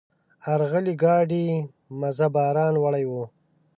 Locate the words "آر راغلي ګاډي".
0.51-1.45